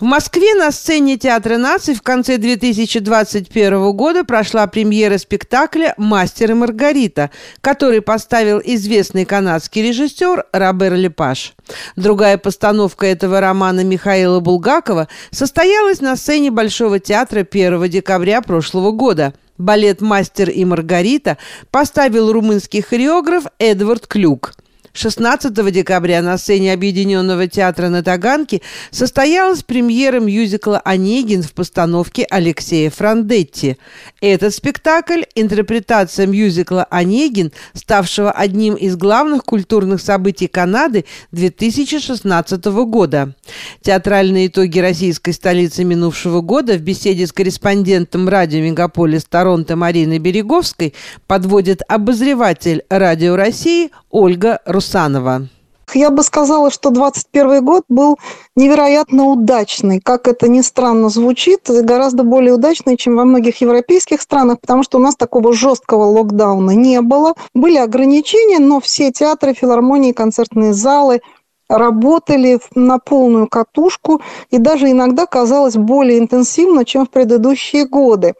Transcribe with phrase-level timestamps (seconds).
[0.00, 6.54] В Москве на сцене Театра наций в конце 2021 года прошла премьера спектакля «Мастер и
[6.54, 11.54] Маргарита», который поставил известный канадский режиссер Робер Лепаш.
[11.94, 19.32] Другая постановка этого романа Михаила Булгакова состоялась на сцене Большого театра 1 декабря прошлого года.
[19.58, 21.38] Балет «Мастер и Маргарита»
[21.70, 24.54] поставил румынский хореограф Эдвард Клюк–
[24.94, 32.90] 16 декабря на сцене Объединенного театра на Таганке состоялась премьера мюзикла «Онегин» в постановке Алексея
[32.90, 33.76] Франдетти.
[34.20, 43.34] Этот спектакль– интерпретация мюзикла «Онегин», ставшего одним из главных культурных событий Канады 2016 года.
[43.82, 50.94] Театральные итоги российской столицы минувшего года в беседе с корреспондентом радио «Мегаполис Торонто» Мариной Береговской
[51.26, 54.83] подводит обозреватель «Радио России» Ольга Русская.
[54.84, 55.48] Русанова.
[55.94, 58.18] Я бы сказала, что 21 год был
[58.56, 60.00] невероятно удачный.
[60.00, 64.98] Как это ни странно звучит, гораздо более удачный, чем во многих европейских странах, потому что
[64.98, 67.34] у нас такого жесткого локдауна не было.
[67.54, 71.20] Были ограничения, но все театры, филармонии, концертные залы
[71.68, 74.20] работали на полную катушку
[74.50, 78.34] и даже иногда казалось более интенсивно, чем в предыдущие годы.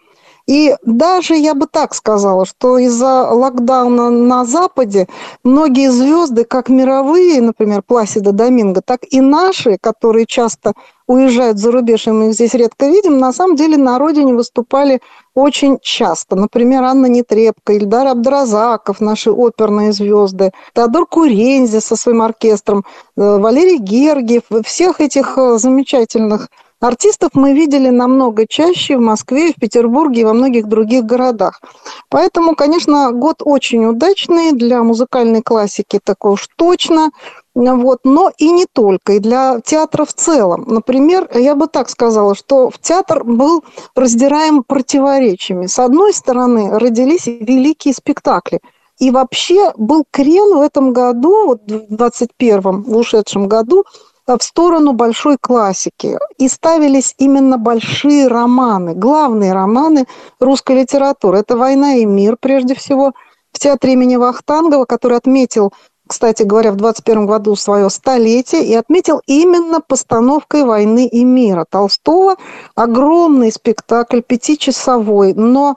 [0.46, 5.08] И даже я бы так сказала, что из-за локдауна на Западе
[5.42, 10.74] многие звезды, как мировые, например, Пласида Доминго, так и наши, которые часто
[11.06, 15.00] уезжают за рубеж, и мы их здесь редко видим, на самом деле на родине выступали
[15.34, 16.36] очень часто.
[16.36, 22.84] Например, Анна Нетребко, Ильдар Абдразаков, наши оперные звезды, Теодор Курензи со своим оркестром,
[23.16, 26.48] э, Валерий Гергиев, всех этих э, замечательных
[26.84, 31.62] Артистов мы видели намного чаще в Москве, в Петербурге и во многих других городах.
[32.10, 37.10] Поэтому, конечно, год очень удачный для музыкальной классики, такой уж точно.
[37.54, 40.64] Вот, но и не только, и для театра в целом.
[40.66, 43.64] Например, я бы так сказала, что в театр был
[43.96, 45.66] раздираем противоречиями.
[45.66, 48.60] С одной стороны, родились великие спектакли.
[48.98, 53.84] И вообще был крен в этом году, в 21-м, в ушедшем году,
[54.26, 56.18] в сторону большой классики.
[56.38, 60.06] И ставились именно большие романы, главные романы
[60.40, 61.38] русской литературы.
[61.38, 63.12] Это «Война и мир», прежде всего,
[63.52, 65.72] в театре имени Вахтангова, который отметил
[66.06, 72.36] кстати говоря, в 21 году свое столетие и отметил именно постановкой «Войны и мира» Толстого.
[72.74, 75.76] Огромный спектакль, пятичасовой, но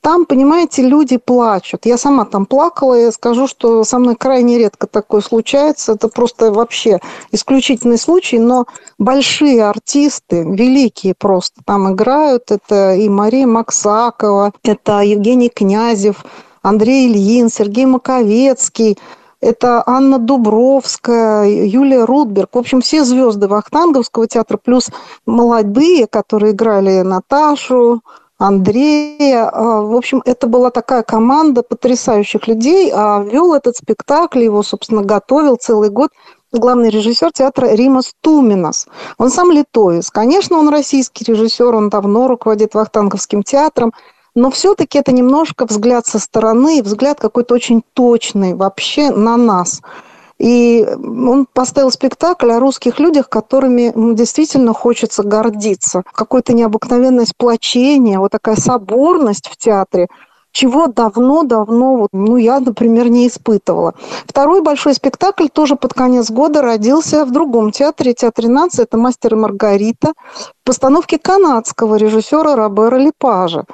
[0.00, 1.84] там, понимаете, люди плачут.
[1.84, 5.92] Я сама там плакала, я скажу, что со мной крайне редко такое случается.
[5.92, 7.00] Это просто вообще
[7.32, 8.66] исключительный случай, но
[8.98, 12.50] большие артисты, великие просто там играют.
[12.50, 16.24] Это и Мария Максакова, это Евгений Князев,
[16.62, 18.98] Андрей Ильин, Сергей Маковецкий,
[19.40, 22.50] это Анна Дубровская, Юлия Рудберг.
[22.52, 24.90] В общем, все звезды Вахтанговского театра, плюс
[25.26, 28.02] молодые, которые играли Наташу,
[28.38, 29.48] Андрея.
[29.48, 32.90] А, в общем, это была такая команда потрясающих людей.
[32.94, 36.10] А вел этот спектакль, его, собственно, готовил целый год
[36.52, 38.86] главный режиссер театра Римас Туминас.
[39.18, 40.10] Он сам литовец.
[40.10, 43.92] Конечно, он российский режиссер, он давно руководит Вахтанговским театром,
[44.34, 49.82] но все-таки это немножко взгляд со стороны, взгляд какой-то очень точный вообще на нас–
[50.38, 56.04] и он поставил спектакль о русских людях, которыми действительно хочется гордиться.
[56.12, 60.08] Какое-то необыкновенное сплочение, вот такая соборность в театре,
[60.52, 63.94] чего давно-давно, ну, я, например, не испытывала.
[64.26, 69.34] Второй большой спектакль тоже под конец года родился в другом театре, Театре нации, это «Мастер
[69.34, 73.64] и Маргарита», в постановке канадского режиссера Робера Липажа.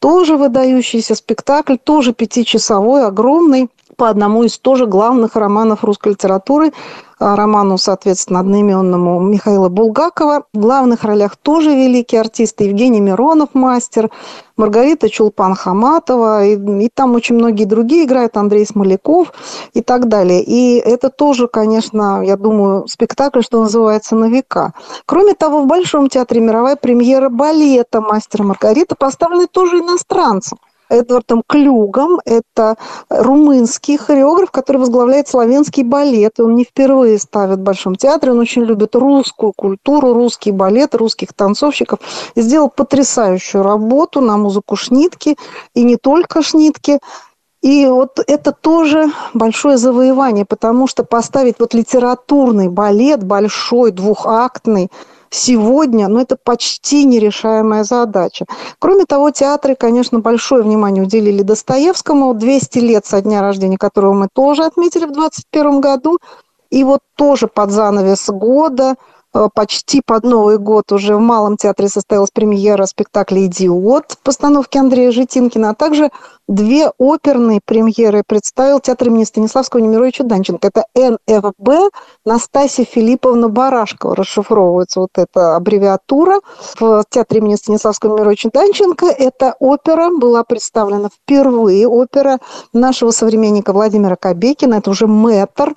[0.00, 6.72] Тоже выдающийся спектакль, тоже пятичасовой, огромный по одному из тоже главных романов русской литературы,
[7.18, 10.44] а, роману, соответственно, одноименному Михаила Булгакова.
[10.52, 12.64] В главных ролях тоже великие артисты.
[12.64, 14.10] Евгений Миронов, мастер,
[14.56, 19.32] Маргарита Чулпан-Хаматова, и, и там очень многие другие играют, Андрей Смоляков
[19.72, 20.42] и так далее.
[20.42, 24.74] И это тоже, конечно, я думаю, спектакль, что называется, на века.
[25.06, 30.58] Кроме того, в Большом театре мировая премьера балета «Мастер Маргарита» поставлена тоже иностранцем.
[30.88, 32.20] Эдвардом Клюгом.
[32.24, 32.76] Это
[33.08, 36.40] румынский хореограф, который возглавляет славянский балет.
[36.40, 38.32] Он не впервые ставит в Большом театре.
[38.32, 41.98] Он очень любит русскую культуру, русский балет, русских танцовщиков.
[42.34, 45.36] И сделал потрясающую работу на музыку Шнитки.
[45.74, 46.98] И не только Шнитки.
[47.64, 54.90] И вот это тоже большое завоевание, потому что поставить вот литературный балет, большой, двухактный,
[55.34, 58.46] сегодня, ну, это почти нерешаемая задача.
[58.78, 62.34] Кроме того, театры, конечно, большое внимание уделили Достоевскому.
[62.34, 66.18] 200 лет со дня рождения которого мы тоже отметили в 2021 году.
[66.70, 68.96] И вот тоже под занавес года
[69.54, 75.70] почти под Новый год уже в Малом театре состоялась премьера спектакля «Идиот» постановки Андрея Житинкина,
[75.70, 76.10] а также
[76.46, 80.68] две оперные премьеры представил театр имени Станиславского Немировича Данченко.
[80.68, 81.92] Это НФБ
[82.24, 84.14] Настасья Филипповна Барашкова.
[84.14, 86.40] Расшифровывается вот эта аббревиатура.
[86.78, 91.88] В театре имени Станиславского Немировича Данченко эта опера была представлена впервые.
[91.88, 92.38] Опера
[92.72, 94.76] нашего современника Владимира Кобекина.
[94.76, 95.74] Это уже мэтр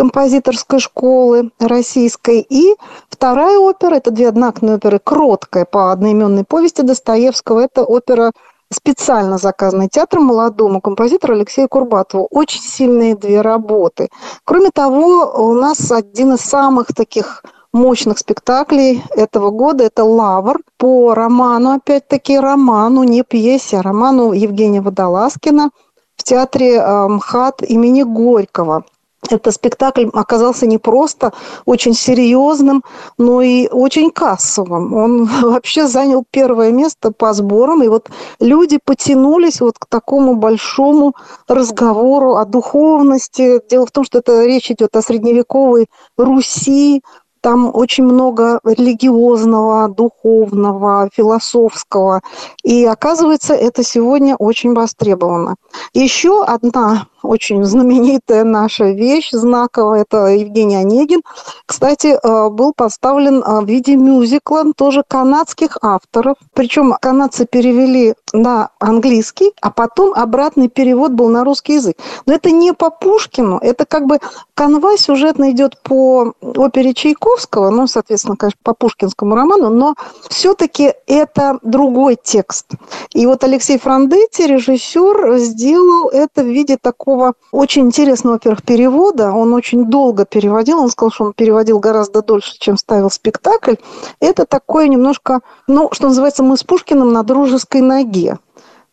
[0.00, 2.40] композиторской школы российской.
[2.40, 2.74] И
[3.10, 7.60] вторая опера, это две однактные оперы «Кроткая» по одноименной повести Достоевского.
[7.60, 8.32] Это опера
[8.72, 12.26] специально заказанный театром молодому композитору Алексею Курбатову.
[12.30, 14.08] Очень сильные две работы.
[14.44, 17.44] Кроме того, у нас один из самых таких
[17.74, 19.84] мощных спектаклей этого года.
[19.84, 25.68] Это «Лавр» по роману, опять-таки, роману, не пьесе, а роману Евгения Водолазкина
[26.16, 28.84] в театре э, МХАТ имени Горького
[29.32, 31.32] этот спектакль оказался не просто
[31.64, 32.84] очень серьезным,
[33.18, 34.94] но и очень кассовым.
[34.94, 38.08] Он вообще занял первое место по сборам, и вот
[38.40, 41.14] люди потянулись вот к такому большому
[41.48, 43.60] разговору о духовности.
[43.68, 45.86] Дело в том, что это речь идет о средневековой
[46.16, 47.02] Руси,
[47.40, 52.20] там очень много религиозного, духовного, философского.
[52.62, 55.56] И оказывается, это сегодня очень востребовано.
[55.94, 61.22] Еще одна очень знаменитая наша вещь, знаковая, это Евгений Онегин.
[61.66, 66.36] Кстати, э, был поставлен э, в виде мюзикла тоже канадских авторов.
[66.54, 71.96] Причем канадцы перевели на английский, а потом обратный перевод был на русский язык.
[72.26, 74.18] Но это не по Пушкину, это как бы
[74.54, 79.94] канва сюжетно идет по опере Чайковского, ну, соответственно, конечно, по пушкинскому роману, но
[80.28, 82.66] все-таки это другой текст.
[83.14, 89.32] И вот Алексей Франдетти, режиссер, сделал это в виде такого такого очень интересного, во-первых, перевода.
[89.32, 90.80] Он очень долго переводил.
[90.80, 93.74] Он сказал, что он переводил гораздо дольше, чем ставил спектакль.
[94.20, 98.38] Это такое немножко, ну, что называется, мы с Пушкиным на дружеской ноге.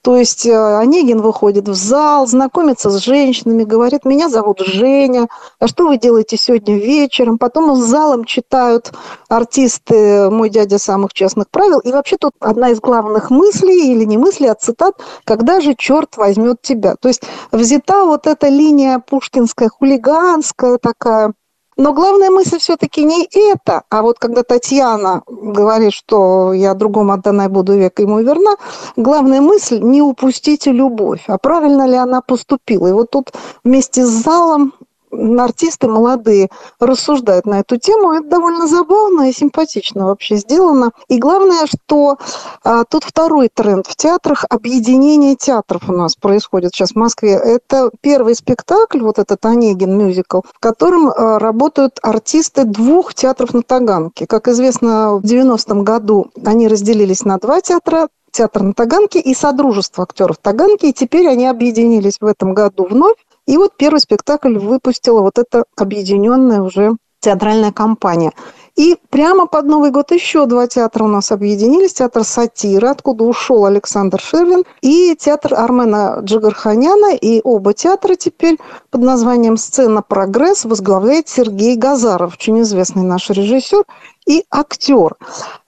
[0.07, 5.27] То есть э, Онегин выходит в зал, знакомится с женщинами, говорит, меня зовут Женя,
[5.59, 7.37] а что вы делаете сегодня вечером?
[7.37, 8.93] Потом с залом читают
[9.27, 11.79] артисты «Мой дядя самых честных правил».
[11.79, 14.95] И вообще тут одна из главных мыслей, или не мыслей, а цитат,
[15.25, 21.33] «Когда же черт возьмет тебя?» То есть взята вот эта линия пушкинская, хулиганская такая,
[21.77, 27.49] но главная мысль все-таки не это, а вот когда Татьяна говорит, что я другому отдана
[27.49, 28.55] буду век ему верна,
[28.95, 32.87] главная мысль не упустите любовь, а правильно ли она поступила.
[32.87, 33.31] И вот тут
[33.63, 34.73] вместе с залом
[35.11, 36.49] артисты молодые
[36.79, 38.13] рассуждают на эту тему.
[38.13, 40.91] Это довольно забавно и симпатично вообще сделано.
[41.07, 42.17] И главное, что
[42.63, 47.31] а, тут второй тренд в театрах– объединение театров у нас происходит сейчас в Москве.
[47.31, 53.61] Это первый спектакль, вот этот «Онегин» мюзикл, в котором а, работают артисты двух театров на
[53.61, 54.27] Таганке.
[54.27, 60.03] Как известно, в 90-м году они разделились на два театра театр на Таганке и Содружество
[60.03, 60.87] актеров Таганки.
[60.87, 65.63] И теперь они объединились в этом году вновь и вот первый спектакль выпустила вот эта
[65.75, 68.31] объединенная уже театральная компания.
[68.75, 71.93] И прямо под Новый год еще два театра у нас объединились.
[71.93, 77.15] Театр «Сатира», откуда ушел Александр Шервин, и театр Армена Джигарханяна.
[77.15, 78.59] И оба театра теперь
[78.91, 83.83] под названием «Сцена Прогресс» возглавляет Сергей Газаров, очень известный наш режиссер
[84.27, 85.15] и актер.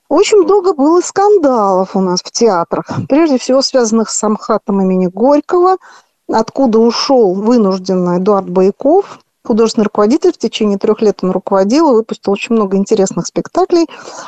[0.07, 5.77] Очень много было скандалов у нас в театрах, прежде всего связанных с Амхатом имени Горького–
[6.31, 10.31] откуда ушел вынужденно Эдуард Байков, художественный руководитель.
[10.31, 13.88] В течение трех лет он руководил и выпустил очень много интересных спектаклей.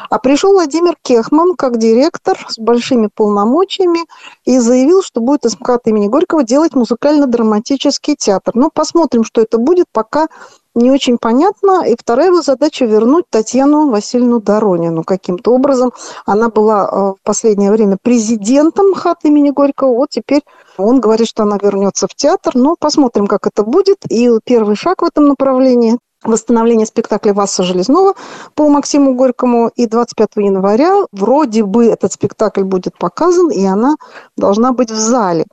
[0.10, 4.00] А пришел Владимир Кехман как директор с большими полномочиями
[4.46, 8.56] и заявил, что будет из МКАД имени Горького делать музыкально-драматический театр.
[8.56, 10.28] Ну, посмотрим, что это будет, пока
[10.76, 11.86] не очень понятно.
[11.86, 15.92] И вторая его задача вернуть Татьяну Васильевну Доронину каким-то образом.
[16.26, 19.96] Она была э, в последнее время президентом ХАТ имени Горького.
[19.96, 20.42] Вот теперь
[20.78, 22.56] он говорит, что она вернется в театр.
[22.56, 23.98] Но посмотрим, как это будет.
[24.10, 28.14] И первый шаг в этом направлении восстановление спектакля Васа Железнова
[28.56, 29.72] по Максиму Горькому.
[29.76, 33.96] И 25 января вроде бы этот спектакль будет показан, и она
[34.38, 35.46] должна быть в зале.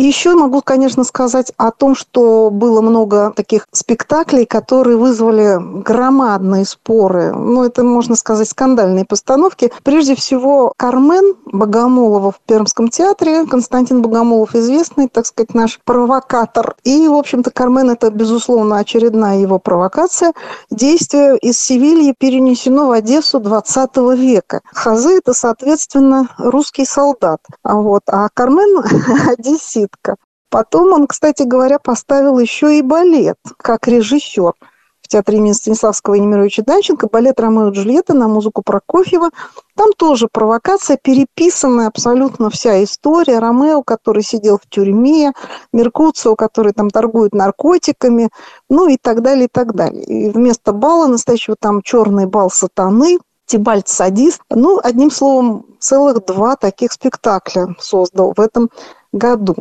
[0.00, 7.34] Еще могу, конечно, сказать о том, что было много таких спектаклей, которые вызвали громадные споры.
[7.34, 9.70] Ну, это, можно сказать, скандальные постановки.
[9.82, 13.44] Прежде всего, Кармен Богомолова в Пермском театре.
[13.44, 16.76] Константин Богомолов известный, так сказать, наш провокатор.
[16.82, 20.32] И, в общем-то, Кармен– это, безусловно, очередная его провокация.
[20.70, 24.62] Действие из Севильи перенесено в Одессу 20 века.
[24.72, 27.40] Хазы– это, соответственно, русский солдат.
[27.62, 28.82] А, вот, а Кармен–
[29.28, 30.16] одессит попытка.
[30.50, 34.52] Потом он, кстати говоря, поставил еще и балет как режиссер
[35.00, 39.30] в театре имени Станиславского и Немировича Данченко, балет «Ромео и Джульетта» на музыку Прокофьева.
[39.76, 43.38] Там тоже провокация, переписанная абсолютно вся история.
[43.38, 45.32] Ромео, который сидел в тюрьме,
[45.72, 48.28] Меркуцио, который там торгует наркотиками,
[48.68, 50.04] ну и так далее, и так далее.
[50.04, 54.42] И вместо бала настоящего там черный бал сатаны, Тибальт садист.
[54.48, 58.70] Ну, одним словом, целых два таких спектакля создал в этом
[59.12, 59.56] году.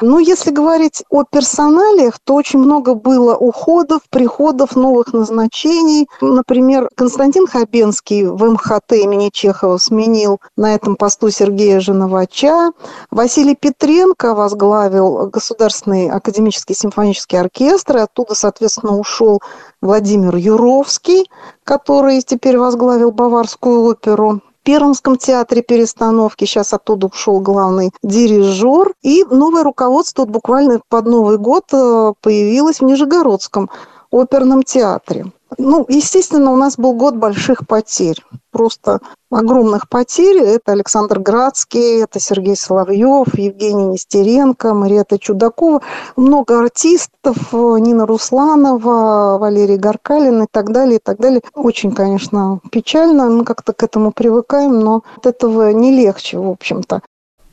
[0.00, 6.08] Ну, если говорить о персоналиях, то очень много было уходов, приходов, новых назначений.
[6.20, 12.72] Например, Константин Хабенский в МХТ имени Чехова сменил на этом посту Сергея Женовача.
[13.10, 19.40] Василий Петренко возглавил Государственный академический симфонический оркестр, и оттуда, соответственно, ушел
[19.80, 21.30] Владимир Юровский,
[21.62, 24.40] который теперь возглавил Баварскую оперу.
[24.64, 26.44] Пермском театре перестановки.
[26.44, 28.94] Сейчас оттуда ушел главный дирижер.
[29.02, 33.70] И новое руководство вот буквально под Новый год э, появилось в Нижегородском
[34.10, 35.26] оперном театре.
[35.58, 38.22] Ну, естественно, у нас был год больших потерь.
[38.50, 40.38] Просто огромных потерь.
[40.38, 45.82] Это Александр Градский, это Сергей Соловьев, Евгений Нестеренко, Мариэта Чудакова.
[46.16, 51.42] Много артистов, Нина Русланова, Валерий Гаркалин и так далее, и так далее.
[51.54, 53.28] Очень, конечно, печально.
[53.28, 57.02] Мы как-то к этому привыкаем, но от этого не легче, в общем-то.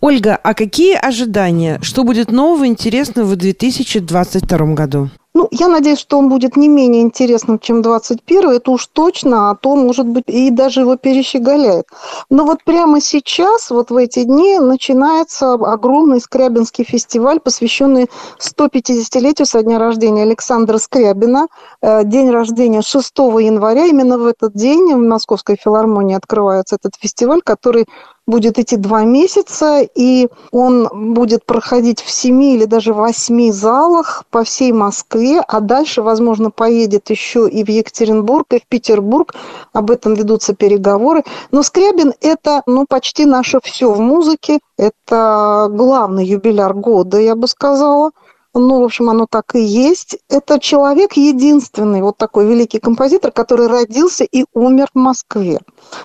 [0.02, 1.78] Ольга, а какие ожидания?
[1.84, 5.10] Что будет нового интересного в 2022 году?
[5.34, 9.56] Ну, я надеюсь, что он будет не менее интересным, чем 21 это уж точно, а
[9.56, 11.86] то, может быть, и даже его перещеголяет.
[12.30, 18.10] Но вот прямо сейчас, вот в эти дни, начинается огромный Скрябинский фестиваль, посвященный
[18.40, 21.48] 150-летию со дня рождения Александра Скрябина.
[21.82, 23.86] Э, день рождения 6 января.
[23.86, 27.86] Именно в этот день в Московской филармонии открывается этот фестиваль, который
[28.28, 34.44] будет идти два месяца, и он будет проходить в семи или даже восьми залах по
[34.44, 39.34] всей Москве, а дальше, возможно, поедет еще и в Екатеринбург, и в Петербург.
[39.74, 41.24] Об этом ведутся переговоры.
[41.52, 44.60] Но Скрябин– это ну, почти наше все в музыке.
[44.78, 48.12] Это главный юбиляр года, я бы сказала
[48.54, 50.18] ну, в общем, оно так и есть.
[50.30, 55.60] Это человек единственный, вот такой великий композитор, который родился и умер в Москве.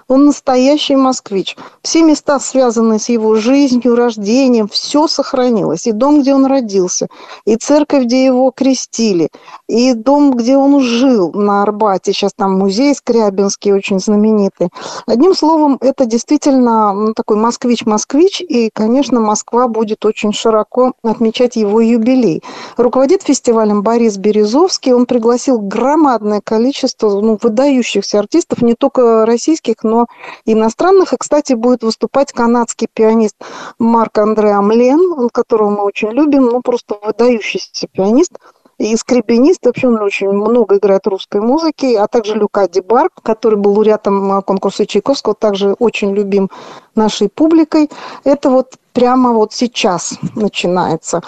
[0.09, 1.57] Он настоящий москвич.
[1.83, 5.87] Все места, связанные с его жизнью, рождением, все сохранилось.
[5.87, 7.09] И дом, где он родился,
[7.45, 9.29] и церковь, где его крестили,
[9.69, 12.13] и дом, где он жил на Арбате.
[12.13, 14.69] Сейчас там музей Скрябинский очень знаменитый.
[15.07, 21.81] Одним словом, это действительно ну, такой москвич-москвич, и, конечно, Москва будет очень широко отмечать его
[21.81, 22.36] юбилей.
[22.37, 22.43] России.
[22.77, 24.93] Руководит фестивалем Борис Березовский.
[24.93, 30.07] Он пригласил громадное количество ну, выдающихся артистов, не только российских, но
[30.45, 31.13] и иностранных.
[31.13, 33.37] И, кстати, будет выступать канадский пианист
[33.79, 38.33] Марк Андре Амлен, которого мы очень любим, ну, просто выдающийся пианист
[38.79, 39.65] и скрипинист.
[39.65, 44.87] Вообще он очень много играет русской музыки, а также Люка Дебарг, который был лауреатом конкурса
[44.87, 46.51] Чайковского, также очень любим
[46.95, 47.91] нашей публикой.
[48.25, 51.21] Это вот прямо вот сейчас начинается.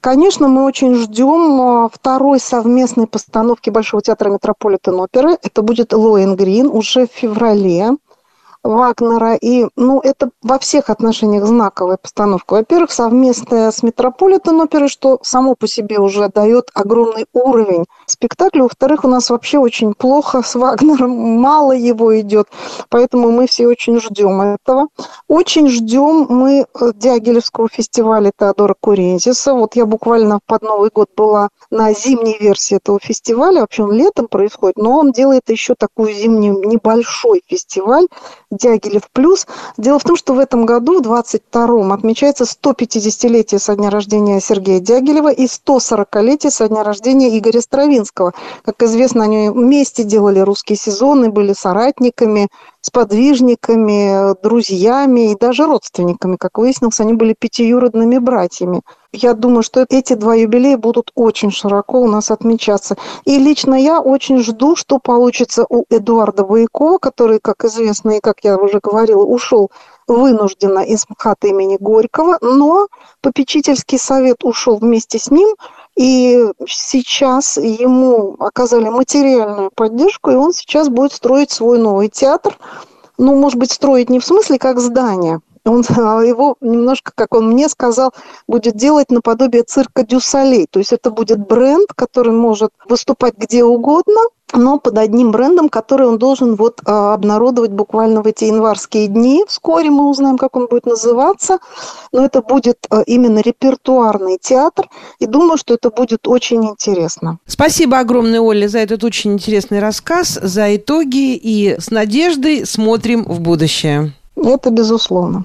[0.00, 5.38] Конечно, мы очень ждем а, второй совместной постановки Большого театра Метрополитен оперы.
[5.40, 7.92] Это будет Лоэнгрин уже в феврале.
[8.64, 9.34] Вагнера.
[9.34, 12.54] И, ну, это во всех отношениях знаковая постановка.
[12.54, 18.62] Во-первых, совместная с Метрополитен оперой, что само по себе уже дает огромный уровень спектакля.
[18.62, 22.48] Во-вторых, у нас вообще очень плохо с Вагнером, мало его идет,
[22.88, 24.88] поэтому мы все очень ждем этого.
[25.28, 29.54] Очень ждем мы э, Дягилевского фестиваля Теодора Курензиса.
[29.54, 33.60] Вот я буквально под Новый год была на зимней версии этого фестиваля.
[33.60, 38.06] Вообще он летом происходит, но он делает еще такую зимнюю небольшой фестиваль,
[38.56, 39.46] Дягилев плюс.
[39.76, 44.80] Дело в том, что в этом году, в 22-м, отмечается 150-летие со дня рождения Сергея
[44.80, 48.32] Дягилева и 140-летие со дня рождения Игоря Стравинского.
[48.64, 52.48] Как известно, они вместе делали русские сезоны, были соратниками,
[52.84, 56.36] сподвижниками, друзьями и даже родственниками.
[56.36, 58.82] Как выяснилось, они были пятиюродными братьями.
[59.10, 62.96] Я думаю, что эти два юбилея будут очень широко у нас отмечаться.
[63.24, 68.40] И лично я очень жду, что получится у Эдуарда Боякова, который, как известно и как
[68.42, 69.70] я уже говорила, ушел
[70.06, 72.88] вынужденно из МХАТ имени Горького, но
[73.22, 75.48] попечительский совет ушел вместе с ним,
[75.96, 82.58] и сейчас ему оказали материальную поддержку, и он сейчас будет строить свой новый театр.
[83.16, 85.80] Ну, может быть, строить не в смысле как здание, он
[86.24, 88.12] его немножко, как он мне сказал,
[88.46, 90.66] будет делать наподобие цирка Дюсалей.
[90.70, 94.20] То есть это будет бренд, который может выступать где угодно,
[94.56, 99.44] но под одним брендом, который он должен вот а, обнародовать буквально в эти январские дни.
[99.48, 101.58] Вскоре мы узнаем, как он будет называться,
[102.12, 107.38] но это будет а, именно репертуарный театр, и думаю, что это будет очень интересно.
[107.46, 113.40] Спасибо огромное, Оля, за этот очень интересный рассказ, за итоги, и с надеждой смотрим в
[113.40, 114.12] будущее.
[114.36, 115.42] Это безусловно.